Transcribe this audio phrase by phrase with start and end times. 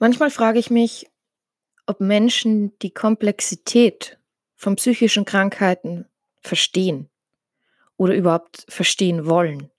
[0.00, 1.10] Manchmal frage ich mich,
[1.84, 4.18] ob Menschen die Komplexität
[4.56, 6.06] von psychischen Krankheiten
[6.40, 7.10] verstehen
[7.98, 9.70] oder überhaupt verstehen wollen.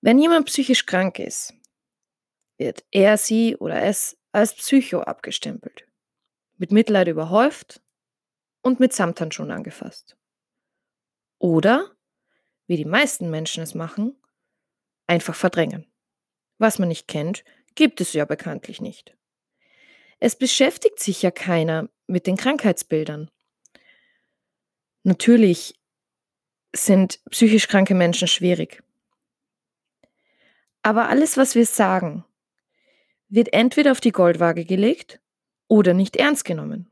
[0.00, 1.54] Wenn jemand psychisch krank ist,
[2.56, 5.84] wird er, sie oder es als Psycho abgestempelt,
[6.56, 7.82] mit Mitleid überhäuft
[8.62, 10.16] und mit Samthandschuhen angefasst.
[11.38, 11.90] Oder,
[12.68, 14.16] wie die meisten Menschen es machen,
[15.08, 15.84] einfach verdrängen.
[16.58, 17.42] Was man nicht kennt,
[17.78, 19.16] gibt es ja bekanntlich nicht.
[20.18, 23.30] Es beschäftigt sich ja keiner mit den Krankheitsbildern.
[25.04, 25.78] Natürlich
[26.74, 28.82] sind psychisch kranke Menschen schwierig.
[30.82, 32.24] Aber alles, was wir sagen,
[33.28, 35.20] wird entweder auf die Goldwaage gelegt
[35.68, 36.90] oder nicht ernst genommen.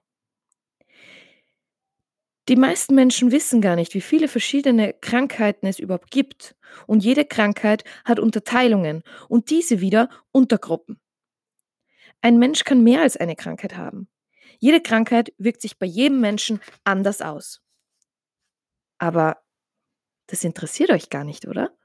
[2.49, 6.55] Die meisten Menschen wissen gar nicht, wie viele verschiedene Krankheiten es überhaupt gibt.
[6.87, 11.01] Und jede Krankheit hat Unterteilungen und diese wieder Untergruppen.
[12.21, 14.09] Ein Mensch kann mehr als eine Krankheit haben.
[14.59, 17.63] Jede Krankheit wirkt sich bei jedem Menschen anders aus.
[18.99, 19.39] Aber
[20.29, 21.77] das interessiert euch gar nicht, oder?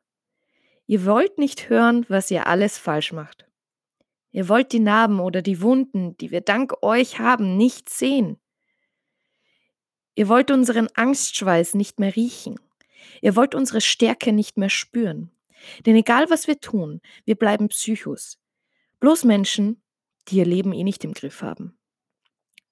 [0.86, 3.48] Ihr wollt nicht hören, was ihr alles falsch macht.
[4.32, 8.41] Ihr wollt die Narben oder die Wunden, die wir dank euch haben, nicht sehen.
[10.16, 12.60] Ihr wollt unseren Angstschweiß nicht mehr riechen.
[13.22, 15.32] Ihr wollt unsere Stärke nicht mehr spüren.
[15.86, 18.40] Denn egal was wir tun, wir bleiben Psychos.
[19.00, 19.82] Bloß Menschen,
[20.28, 21.78] die ihr Leben eh nicht im Griff haben.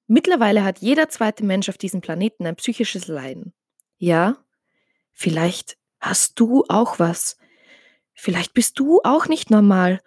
[0.08, 3.54] Mittlerweile hat jeder zweite Mensch auf diesem Planeten ein psychisches Leiden.
[3.98, 4.38] Ja,
[5.12, 7.38] vielleicht hast du auch was.
[8.14, 10.02] Vielleicht bist du auch nicht normal.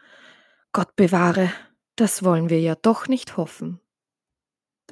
[0.73, 1.53] Gott bewahre,
[1.97, 3.82] das wollen wir ja doch nicht hoffen.